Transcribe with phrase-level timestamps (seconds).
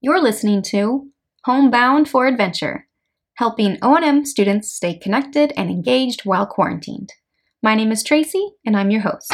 [0.00, 1.08] You're listening to
[1.44, 2.86] Homebound for Adventure,
[3.34, 7.14] helping O&M students stay connected and engaged while quarantined.
[7.64, 9.32] My name is Tracy, and I'm your host.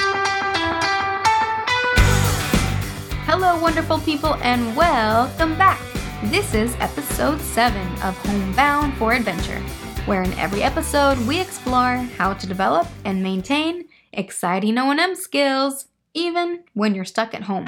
[3.26, 5.82] Hello, wonderful people, and welcome back.
[6.30, 9.60] This is episode 7 of Homebound for Adventure,
[10.06, 13.84] where in every episode we explore how to develop and maintain
[14.14, 17.66] exciting O&M skills, even when you're stuck at home.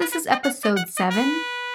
[0.00, 1.22] This is episode 7,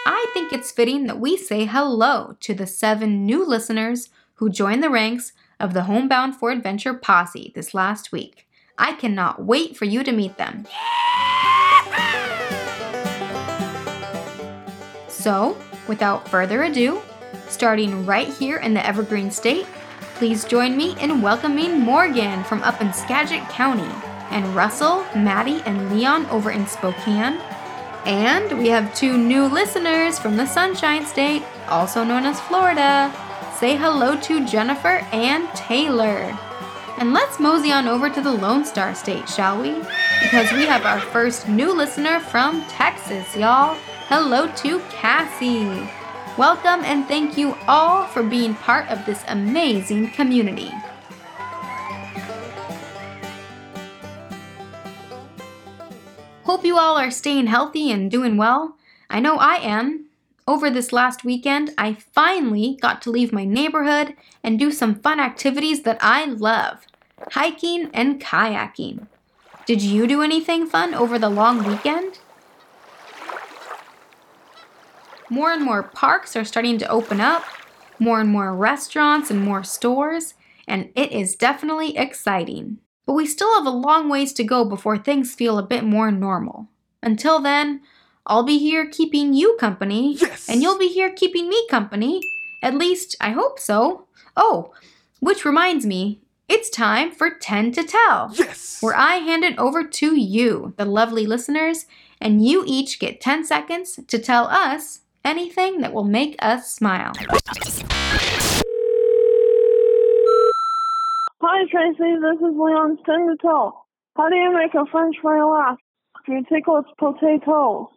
[0.07, 4.81] I think it's fitting that we say hello to the seven new listeners who joined
[4.81, 8.47] the ranks of the Homebound for Adventure posse this last week.
[8.79, 10.65] I cannot wait for you to meet them.
[15.07, 15.55] So,
[15.87, 17.03] without further ado,
[17.47, 19.67] starting right here in the Evergreen State,
[20.15, 23.93] please join me in welcoming Morgan from up in Skagit County,
[24.31, 27.39] and Russell, Maddie, and Leon over in Spokane.
[28.05, 33.11] And we have two new listeners from the Sunshine State, also known as Florida.
[33.57, 36.37] Say hello to Jennifer and Taylor.
[36.99, 39.71] And let's mosey on over to the Lone Star State, shall we?
[40.21, 43.75] Because we have our first new listener from Texas, y'all.
[44.07, 45.89] Hello to Cassie.
[46.37, 50.71] Welcome and thank you all for being part of this amazing community.
[56.65, 58.75] Hope you all are staying healthy and doing well.
[59.07, 60.07] I know I am.
[60.47, 65.19] Over this last weekend, I finally got to leave my neighborhood and do some fun
[65.19, 66.87] activities that I love
[67.33, 69.05] hiking and kayaking.
[69.67, 72.17] Did you do anything fun over the long weekend?
[75.29, 77.43] More and more parks are starting to open up,
[77.99, 80.33] more and more restaurants and more stores,
[80.67, 82.79] and it is definitely exciting.
[83.05, 86.11] But we still have a long ways to go before things feel a bit more
[86.11, 86.67] normal.
[87.03, 87.81] Until then,
[88.25, 90.49] I'll be here keeping you company, Yes!
[90.49, 92.21] and you'll be here keeping me company.
[92.63, 94.07] At least, I hope so.
[94.35, 94.73] Oh,
[95.19, 98.79] which reminds me, it's time for 10 to tell Yes!
[98.81, 101.85] where I hand it over to you, the lovely listeners,
[102.19, 107.13] and you each get 10 seconds to tell us anything that will make us smile.
[111.41, 111.97] Hi, Tracy.
[111.97, 113.85] This is Leon's ten to tell.
[114.15, 115.77] How do you make a French fry laugh?
[116.27, 117.89] You tickle its potato.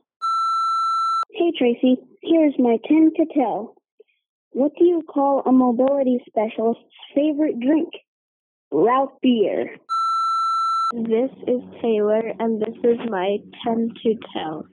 [1.33, 3.75] Hey Tracy, here's my 10 to tell.
[4.51, 6.83] What do you call a mobility specialist's
[7.15, 7.91] favorite drink?
[8.73, 9.77] Route beer.
[10.95, 14.67] This is Taylor, and this is my 10 to tell.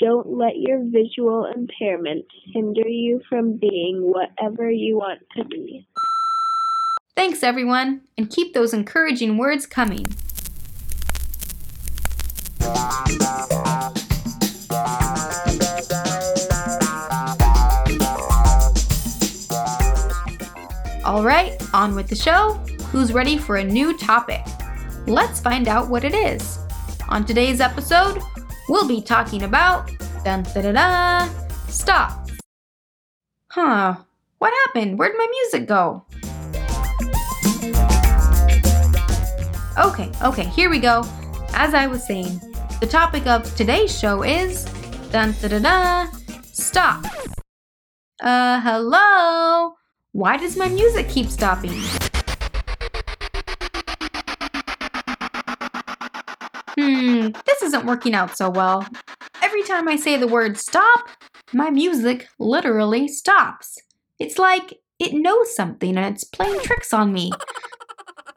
[0.00, 5.86] Don't let your visual impairment hinder you from being whatever you want to be.
[7.16, 10.04] Thanks, everyone, and keep those encouraging words coming.
[21.06, 22.52] All right, on with the show.
[22.92, 24.44] Who's ready for a new topic?
[25.06, 26.58] Let's find out what it is.
[27.08, 28.20] On today's episode,
[28.68, 29.90] we'll be talking about
[30.22, 31.28] dun da da da
[31.68, 32.28] stop.
[33.48, 33.96] Huh,
[34.36, 34.98] what happened?
[34.98, 36.04] Where'd my music go?
[39.78, 41.04] Okay, okay, here we go.
[41.52, 42.40] As I was saying,
[42.80, 44.64] the topic of today's show is
[45.12, 46.06] dun da da da
[46.44, 47.04] stop.
[48.22, 49.74] Uh, hello?
[50.12, 51.78] Why does my music keep stopping?
[56.78, 58.86] Hmm, this isn't working out so well.
[59.42, 61.10] Every time I say the word stop,
[61.52, 63.76] my music literally stops.
[64.18, 67.30] It's like it knows something and it's playing tricks on me.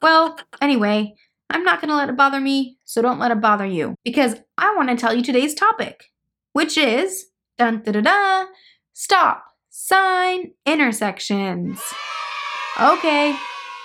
[0.02, 1.16] Well, anyway,
[1.50, 3.96] I'm not going to let it bother me, so don't let it bother you.
[4.06, 6.06] Because I want to tell you today's topic,
[6.54, 7.26] which is
[7.58, 8.46] dun da da da
[8.94, 11.82] stop sign intersections.
[12.80, 13.36] Okay,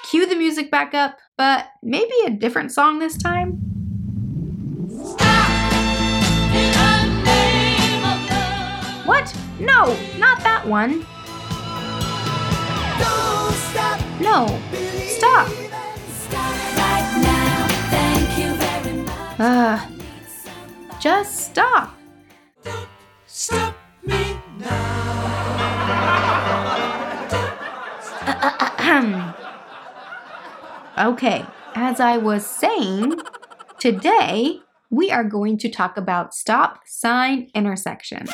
[0.04, 3.52] cue the music back up, but maybe a different song this time.
[9.06, 9.34] What?
[9.58, 11.06] No, not that one.
[14.20, 14.60] No,
[15.06, 15.63] stop.
[19.38, 19.84] Uh,
[21.00, 21.92] just stop.
[23.26, 24.68] Stop me uh,
[28.26, 29.34] uh, uh, Ahem.
[30.98, 31.44] okay,
[31.74, 33.14] as I was saying,
[33.80, 34.60] today
[34.90, 38.30] we are going to talk about stop sign intersections.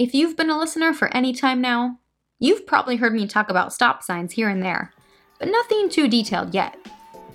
[0.00, 2.00] If you've been a listener for any time now,
[2.40, 4.92] you've probably heard me talk about stop signs here and there,
[5.38, 6.76] but nothing too detailed yet.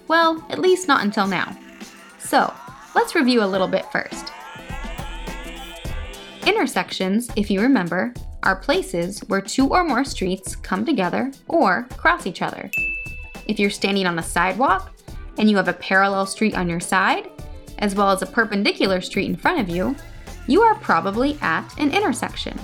[0.08, 1.58] Well, at least not until now.
[2.20, 2.54] So,
[2.94, 4.32] let's review a little bit first.
[6.46, 8.14] Intersections, if you remember,
[8.44, 12.70] are places where two or more streets come together or cross each other.
[13.48, 14.94] If you're standing on a sidewalk
[15.38, 17.30] and you have a parallel street on your side,
[17.80, 19.96] as well as a perpendicular street in front of you,
[20.48, 22.58] you are probably at an intersection.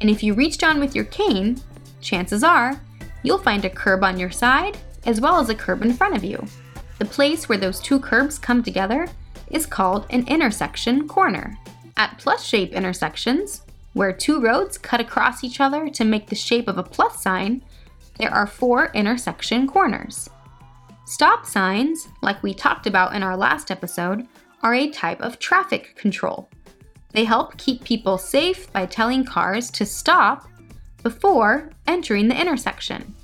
[0.00, 1.60] And if you reach down with your cane,
[2.00, 2.78] chances are
[3.22, 4.76] you'll find a curb on your side
[5.06, 6.44] as well as a curb in front of you.
[6.98, 9.08] The place where those two curbs come together
[9.50, 11.56] is called an intersection corner.
[11.96, 13.62] At plus shape intersections,
[13.92, 17.62] where two roads cut across each other to make the shape of a plus sign,
[18.18, 20.28] there are four intersection corners.
[21.06, 24.26] Stop signs, like we talked about in our last episode,
[24.62, 26.48] are a type of traffic control.
[27.12, 30.48] They help keep people safe by telling cars to stop
[31.02, 33.14] before entering the intersection.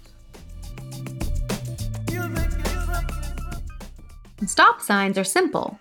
[4.50, 5.78] Stop signs are simple.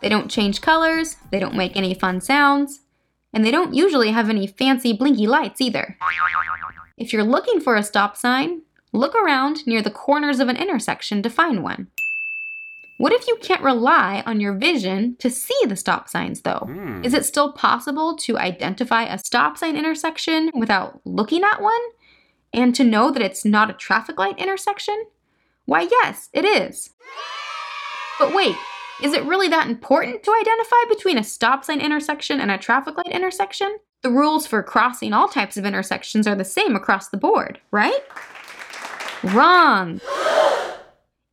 [0.00, 2.80] They don't change colors, they don't make any fun sounds,
[3.34, 5.98] and they don't usually have any fancy blinky lights either.
[6.96, 11.22] If you're looking for a stop sign, look around near the corners of an intersection
[11.24, 11.88] to find one.
[12.96, 16.64] What if you can't rely on your vision to see the stop signs, though?
[16.64, 17.04] Hmm.
[17.04, 21.82] Is it still possible to identify a stop sign intersection without looking at one?
[22.54, 25.04] And to know that it's not a traffic light intersection?
[25.66, 26.94] Why, yes, it is.
[28.18, 28.56] But wait,
[29.02, 32.96] is it really that important to identify between a stop sign intersection and a traffic
[32.96, 33.76] light intersection?
[34.02, 38.00] The rules for crossing all types of intersections are the same across the board, right?
[39.22, 40.00] Wrong.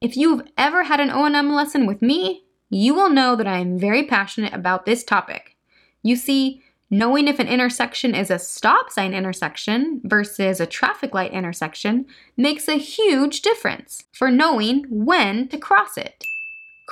[0.02, 3.80] If you've ever had an O&M lesson with me, you will know that I am
[3.80, 5.56] very passionate about this topic.
[6.02, 11.32] You see, knowing if an intersection is a stop sign intersection versus a traffic light
[11.32, 16.26] intersection makes a huge difference for knowing when to cross it.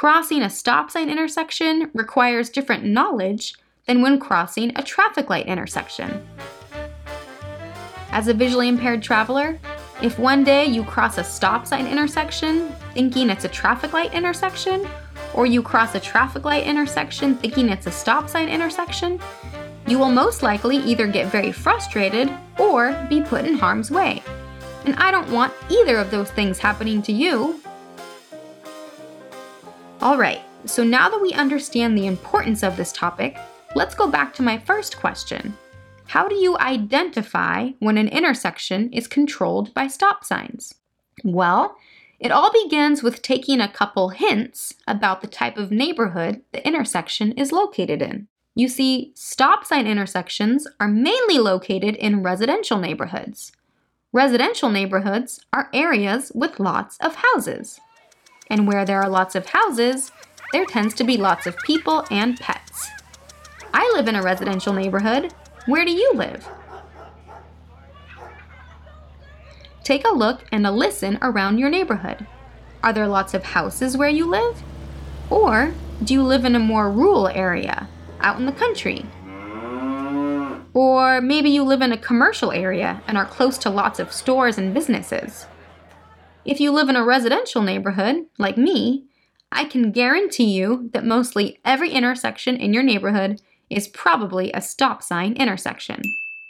[0.01, 3.53] Crossing a stop sign intersection requires different knowledge
[3.85, 6.27] than when crossing a traffic light intersection.
[8.09, 9.59] As a visually impaired traveler,
[10.01, 14.89] if one day you cross a stop sign intersection thinking it's a traffic light intersection,
[15.35, 19.19] or you cross a traffic light intersection thinking it's a stop sign intersection,
[19.85, 22.27] you will most likely either get very frustrated
[22.57, 24.23] or be put in harm's way.
[24.83, 27.61] And I don't want either of those things happening to you.
[30.01, 33.37] Alright, so now that we understand the importance of this topic,
[33.75, 35.55] let's go back to my first question.
[36.07, 40.73] How do you identify when an intersection is controlled by stop signs?
[41.23, 41.77] Well,
[42.19, 47.33] it all begins with taking a couple hints about the type of neighborhood the intersection
[47.33, 48.27] is located in.
[48.55, 53.51] You see, stop sign intersections are mainly located in residential neighborhoods.
[54.11, 57.79] Residential neighborhoods are areas with lots of houses.
[58.51, 60.11] And where there are lots of houses,
[60.51, 62.89] there tends to be lots of people and pets.
[63.73, 65.33] I live in a residential neighborhood.
[65.67, 66.45] Where do you live?
[69.85, 72.27] Take a look and a listen around your neighborhood.
[72.83, 74.61] Are there lots of houses where you live?
[75.29, 77.87] Or do you live in a more rural area,
[78.19, 79.05] out in the country?
[80.73, 84.57] Or maybe you live in a commercial area and are close to lots of stores
[84.57, 85.45] and businesses.
[86.43, 89.05] If you live in a residential neighborhood, like me,
[89.51, 95.03] I can guarantee you that mostly every intersection in your neighborhood is probably a stop
[95.03, 96.01] sign intersection.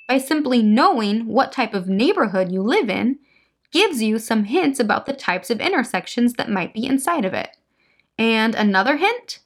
[0.07, 3.19] By simply knowing what type of neighborhood you live in,
[3.71, 7.57] gives you some hints about the types of intersections that might be inside of it.
[8.17, 9.39] And another hint?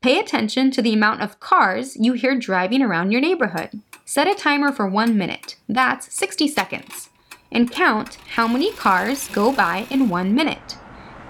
[0.00, 3.80] Pay attention to the amount of cars you hear driving around your neighborhood.
[4.04, 7.08] Set a timer for one minute, that's 60 seconds,
[7.52, 10.76] and count how many cars go by in one minute.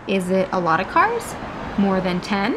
[0.08, 1.34] Is it a lot of cars?
[1.78, 2.56] More than 10?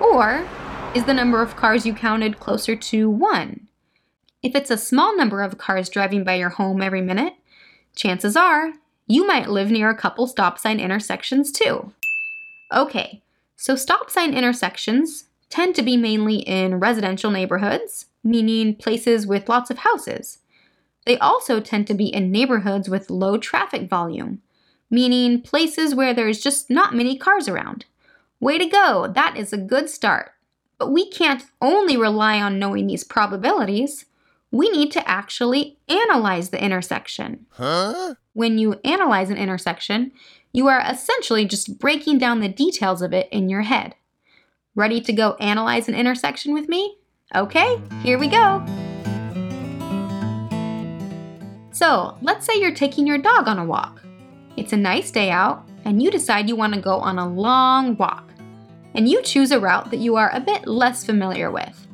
[0.00, 0.46] Or
[0.94, 3.68] is the number of cars you counted closer to 1?
[4.42, 7.34] If it's a small number of cars driving by your home every minute,
[7.94, 8.72] chances are
[9.06, 11.92] you might live near a couple stop sign intersections too.
[12.72, 13.22] Okay,
[13.56, 19.70] so stop sign intersections tend to be mainly in residential neighborhoods, meaning places with lots
[19.70, 20.38] of houses.
[21.08, 24.42] They also tend to be in neighborhoods with low traffic volume,
[24.90, 27.86] meaning places where there's just not many cars around.
[28.40, 30.32] Way to go, that is a good start.
[30.76, 34.04] But we can't only rely on knowing these probabilities.
[34.50, 37.46] We need to actually analyze the intersection.
[37.52, 38.16] Huh?
[38.34, 40.12] When you analyze an intersection,
[40.52, 43.94] you are essentially just breaking down the details of it in your head.
[44.74, 46.98] Ready to go analyze an intersection with me?
[47.34, 48.62] Okay, here we go.
[51.78, 54.02] So, let's say you're taking your dog on a walk.
[54.56, 57.96] It's a nice day out, and you decide you want to go on a long
[57.96, 58.24] walk.
[58.94, 61.86] and you choose a route that you are a bit less familiar with.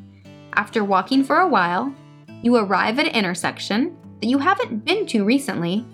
[0.54, 1.92] After walking for a while,
[2.40, 5.84] you arrive at an intersection that you haven't been to recently,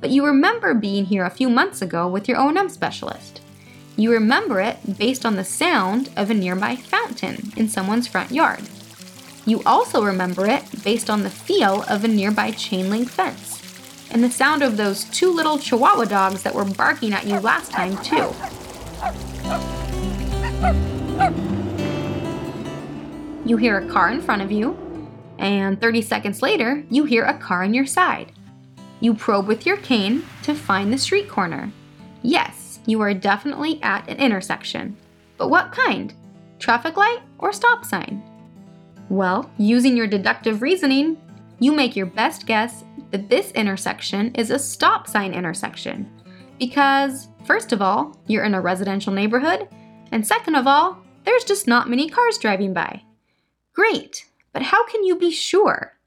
[0.00, 3.42] but you remember being here a few months ago with your O&M specialist.
[3.96, 8.62] You remember it based on the sound of a nearby fountain in someone's front yard.
[9.46, 13.60] You also remember it based on the feel of a nearby chain link fence
[14.14, 17.72] and the sound of those two little chihuahua dogs that were barking at you last
[17.72, 18.32] time, too.
[23.44, 24.78] You hear a car in front of you,
[25.38, 28.30] and 30 seconds later, you hear a car on your side.
[29.00, 31.72] You probe with your cane to find the street corner.
[32.22, 34.96] Yes, you are definitely at an intersection.
[35.36, 36.14] But what kind?
[36.60, 38.22] Traffic light or stop sign?
[39.10, 41.20] Well, using your deductive reasoning,
[41.60, 46.10] you make your best guess that this intersection is a stop sign intersection.
[46.58, 49.68] Because, first of all, you're in a residential neighborhood,
[50.10, 53.02] and second of all, there's just not many cars driving by.
[53.72, 55.98] Great, but how can you be sure?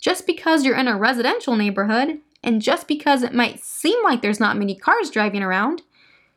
[0.00, 4.40] Just because you're in a residential neighborhood, and just because it might seem like there's
[4.40, 5.82] not many cars driving around,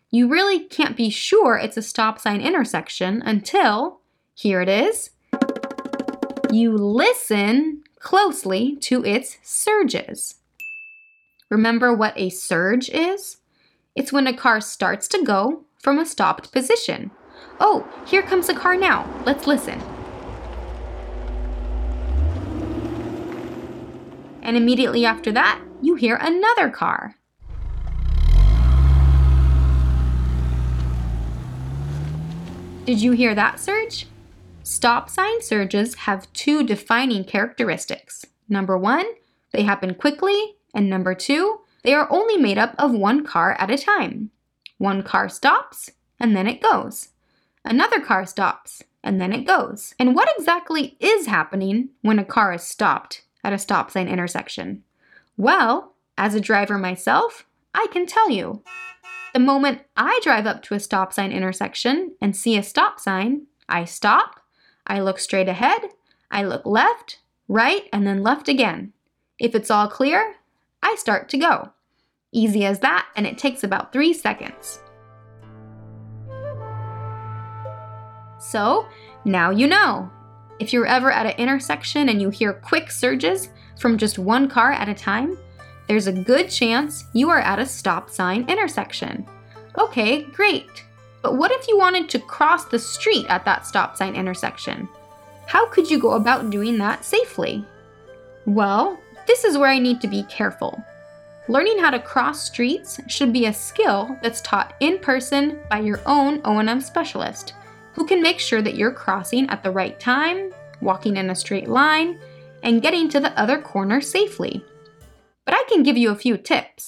[0.09, 3.99] you really can't be sure it's a stop sign intersection until,
[4.33, 5.09] here it is,
[6.53, 10.35] you listen closely to its surges.
[11.49, 13.37] Remember what a surge is?
[13.95, 17.11] It's when a car starts to go from a stopped position.
[17.59, 19.09] Oh, here comes a car now.
[19.25, 19.81] Let's listen.
[24.41, 27.15] And immediately after that, you hear another car.
[32.85, 34.07] Did you hear that surge?
[34.67, 38.25] Stop sign surges have two defining characteristics.
[38.49, 39.05] Number one,
[39.53, 43.71] they happen quickly, and number two, they are only made up of one car at
[43.71, 44.29] a time.
[44.77, 47.11] One car stops, and then it goes.
[47.63, 49.95] Another car stops, and then it goes.
[49.99, 54.83] And what exactly is happening when a car is stopped at a stop sign intersection?
[55.37, 58.63] Well, as a driver myself, I can tell you.
[59.33, 63.47] The moment I drive up to a stop sign intersection and see a stop sign,
[63.69, 64.36] I stop
[64.87, 65.81] I look straight ahead,
[66.31, 68.93] I look left, right, and then left again.
[69.37, 70.35] If it's all clear,
[70.81, 71.71] I start to go.
[72.31, 74.79] Easy as that, and it takes about three seconds.
[78.39, 78.87] So,
[79.25, 80.09] now you know.
[80.59, 84.71] If you're ever at an intersection and you hear quick surges from just one car
[84.71, 85.37] at a time,
[85.87, 89.27] there's a good chance you are at a stop sign intersection.
[89.77, 90.86] Okay, great.
[91.21, 94.87] But what if you wanted to cross the street at that stop sign intersection?
[95.47, 97.65] How could you go about doing that safely?
[98.45, 100.81] Well, this is where I need to be careful.
[101.49, 106.01] Learning how to cross streets should be a skill that's taught in person by your
[106.05, 107.53] own O&M specialist,
[107.93, 111.69] who can make sure that you're crossing at the right time, walking in a straight
[111.69, 112.19] line,
[112.63, 114.63] and getting to the other corner safely.
[115.45, 116.85] But I can give you a few tips.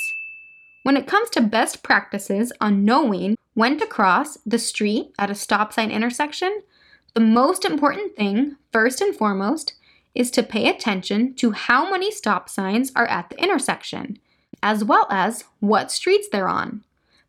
[0.83, 5.35] When it comes to best practices on knowing when to cross the street at a
[5.35, 6.61] stop sign intersection,
[7.13, 9.73] the most important thing, first and foremost,
[10.15, 14.17] is to pay attention to how many stop signs are at the intersection,
[14.63, 16.85] as well as what streets they're on.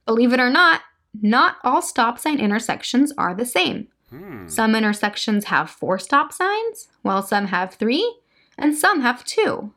[0.06, 0.82] Believe it or not,
[1.20, 3.88] not all stop sign intersections are the same.
[4.10, 4.46] Hmm.
[4.46, 8.18] Some intersections have four stop signs, while some have three,
[8.56, 9.72] and some have two.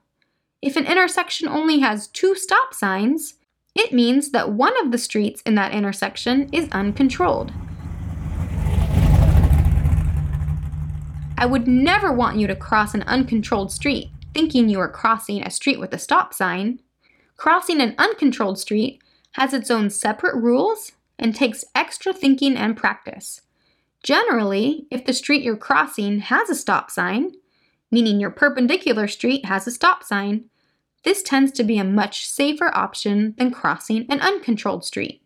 [0.61, 3.39] If an intersection only has two stop signs,
[3.75, 7.51] it means that one of the streets in that intersection is uncontrolled.
[11.37, 15.49] I would never want you to cross an uncontrolled street thinking you are crossing a
[15.49, 16.79] street with a stop sign.
[17.37, 19.01] Crossing an uncontrolled street
[19.33, 23.41] has its own separate rules and takes extra thinking and practice.
[24.03, 27.33] Generally, if the street you're crossing has a stop sign,
[27.91, 30.45] meaning your perpendicular street has a stop sign,
[31.03, 35.21] this tends to be a much safer option than crossing an uncontrolled street.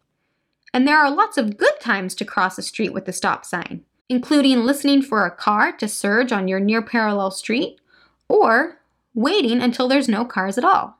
[0.74, 3.84] And there are lots of good times to cross a street with a stop sign,
[4.10, 7.79] including listening for a car to surge on your near parallel street
[8.27, 8.79] or
[9.13, 10.98] waiting until there's no cars at all.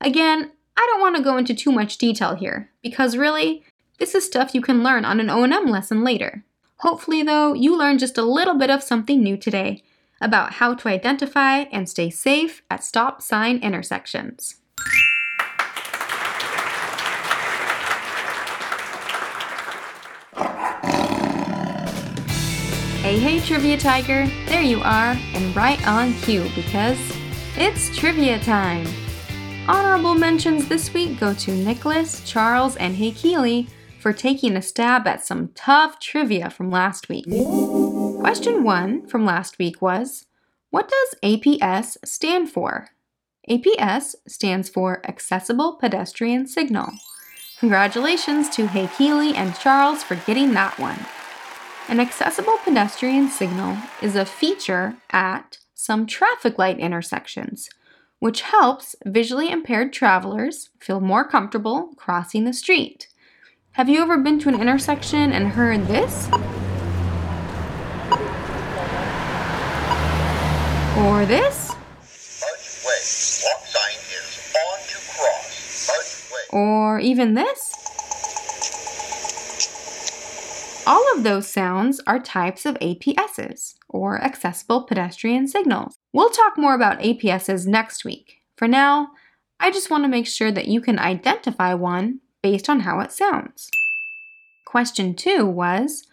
[0.00, 3.62] Again, I don't want to go into too much detail here because really,
[3.98, 6.44] this is stuff you can learn on an O&M lesson later.
[6.76, 9.82] Hopefully though, you learned just a little bit of something new today
[10.22, 14.56] about how to identify and stay safe at stop sign intersections.
[23.02, 26.98] Hey, hey, Trivia Tiger, there you are, and right on cue because
[27.56, 28.86] it's trivia time.
[29.68, 33.68] Honorable mentions this week go to Nicholas, Charles, and Hey Keely
[34.00, 37.26] for taking a stab at some tough trivia from last week.
[38.22, 40.26] Question one from last week was
[40.70, 42.90] What does APS stand for?
[43.50, 46.92] APS stands for Accessible Pedestrian Signal.
[47.58, 51.00] Congratulations to Hay Keeley and Charles for getting that one.
[51.88, 57.70] An accessible pedestrian signal is a feature at some traffic light intersections,
[58.20, 63.08] which helps visually impaired travelers feel more comfortable crossing the street.
[63.72, 66.28] Have you ever been to an intersection and heard this?
[66.30, 66.62] Or this?
[68.02, 68.22] Budge Way.
[68.22, 68.30] Walk
[69.12, 70.00] sign is on to
[70.62, 70.81] cross.
[70.96, 71.74] Budge this?
[76.52, 77.74] Or even this?
[80.86, 85.94] All of those sounds are types of APSs, or accessible pedestrian signals.
[86.12, 88.42] We'll talk more about APSs next week.
[88.56, 89.12] For now,
[89.58, 93.12] I just want to make sure that you can identify one based on how it
[93.12, 93.70] sounds.
[94.66, 96.04] Question two was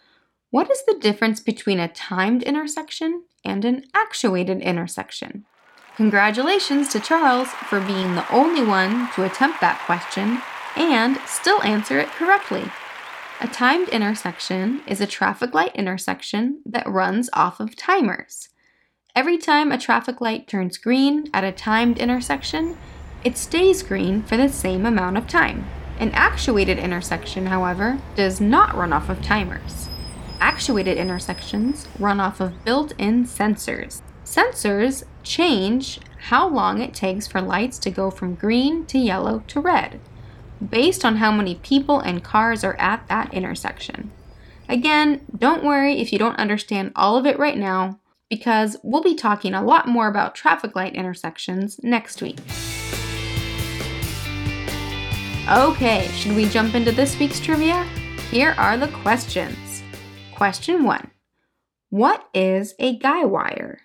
[0.52, 5.46] What is the difference between a timed intersection and an actuated intersection?
[5.96, 10.42] Congratulations to Charles for being the only one to attempt that question
[10.76, 12.64] and still answer it correctly.
[13.42, 18.50] A timed intersection is a traffic light intersection that runs off of timers.
[19.16, 22.76] Every time a traffic light turns green at a timed intersection,
[23.24, 25.68] it stays green for the same amount of time.
[26.00, 29.89] An actuated intersection, however, does not run off of timers.
[30.40, 34.02] Actuated intersections run off of built in sensors.
[34.24, 39.60] Sensors change how long it takes for lights to go from green to yellow to
[39.60, 40.00] red
[40.68, 44.12] based on how many people and cars are at that intersection.
[44.68, 49.16] Again, don't worry if you don't understand all of it right now, because we'll be
[49.16, 52.38] talking a lot more about traffic light intersections next week.
[55.50, 57.84] Okay, should we jump into this week's trivia?
[58.30, 59.69] Here are the questions.
[60.40, 61.12] Question 1
[61.90, 63.82] What is a guy wire?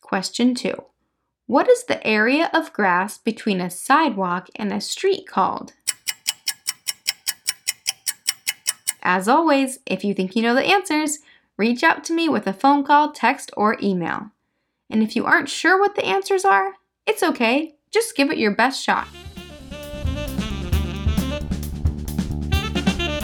[0.00, 0.72] Question 2
[1.46, 5.72] what is the area of grass between a sidewalk and a street called?
[9.02, 11.18] As always, if you think you know the answers,
[11.56, 14.30] reach out to me with a phone call, text, or email.
[14.88, 18.54] And if you aren't sure what the answers are, it's okay, just give it your
[18.54, 19.08] best shot.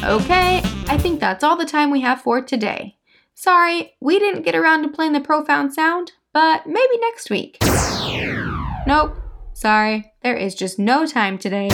[0.02, 2.96] Okay, I think that's all the time we have for today.
[3.34, 7.58] Sorry, we didn't get around to playing the profound sound, but maybe next week.
[8.86, 9.16] Nope,
[9.52, 11.68] sorry, there is just no time today.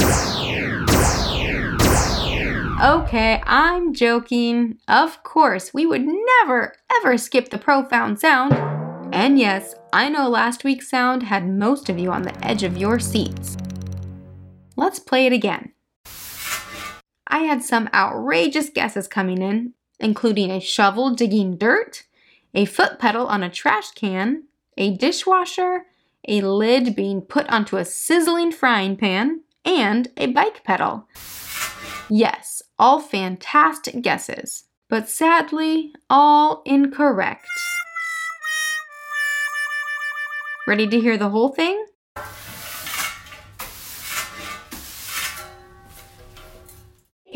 [2.83, 4.79] Okay, I'm joking.
[4.89, 8.55] Of course, we would never ever skip the profound sound.
[9.15, 12.77] And yes, I know last week's sound had most of you on the edge of
[12.77, 13.57] your seats.
[14.77, 15.73] Let's play it again.
[17.27, 22.05] I had some outrageous guesses coming in, including a shovel digging dirt,
[22.55, 24.45] a foot pedal on a trash can,
[24.77, 25.87] a dishwasher,
[26.29, 31.09] a lid being put onto a sizzling frying pan, and a bike pedal.
[32.09, 37.47] Yes, all fantastic guesses, but sadly, all incorrect.
[40.69, 41.87] Ready to hear the whole thing?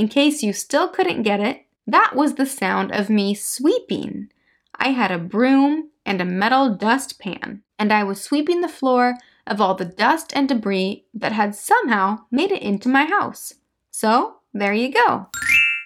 [0.01, 4.31] In case you still couldn't get it, that was the sound of me sweeping.
[4.75, 9.61] I had a broom and a metal dustpan, and I was sweeping the floor of
[9.61, 13.53] all the dust and debris that had somehow made it into my house.
[13.91, 15.27] So, there you go.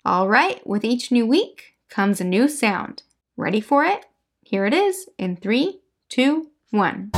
[0.04, 3.02] All right, with each new week comes a new sound.
[3.36, 4.06] Ready for it?
[4.42, 7.10] Here it is in three, two, one.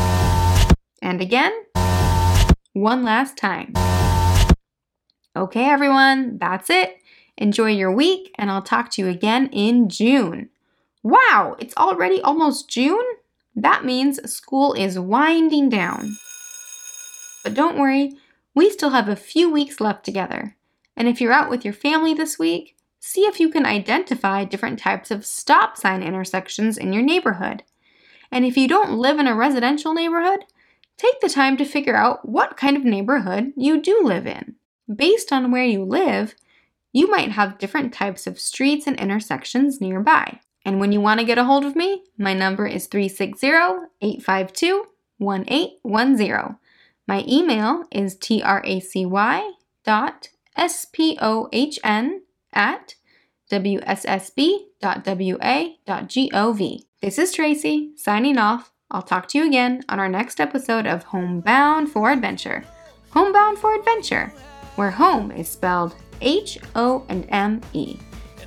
[1.02, 1.52] And again,
[2.72, 3.74] one last time.
[5.36, 6.96] Okay, everyone, that's it.
[7.36, 10.48] Enjoy your week, and I'll talk to you again in June.
[11.02, 13.04] Wow, it's already almost June?
[13.54, 16.16] That means school is winding down.
[17.44, 18.14] But don't worry,
[18.54, 20.56] we still have a few weeks left together.
[20.96, 24.78] And if you're out with your family this week, see if you can identify different
[24.78, 27.62] types of stop sign intersections in your neighborhood.
[28.32, 30.46] And if you don't live in a residential neighborhood,
[30.96, 34.54] take the time to figure out what kind of neighborhood you do live in.
[34.94, 36.34] Based on where you live,
[36.92, 40.40] you might have different types of streets and intersections nearby.
[40.64, 43.46] And when you want to get a hold of me, my number is 360
[44.00, 44.86] 852
[45.18, 46.56] 1810.
[47.06, 49.04] My email is tracy
[49.84, 52.20] dot spohn
[52.52, 52.94] at
[53.50, 53.96] wssb.wa.gov.
[57.02, 58.72] This is Tracy, signing off.
[58.90, 62.64] I'll talk to you again on our next episode of Homebound for Adventure.
[63.10, 64.32] Homebound for Adventure.
[64.76, 67.98] Where home is spelled H O and M E.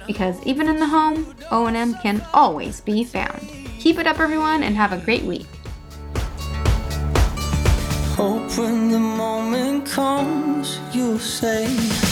[0.07, 3.47] Because even in the home, O and M can always be found.
[3.79, 5.47] Keep it up, everyone, and have a great week.
[8.15, 12.08] Hope when the moment comes, you'll say.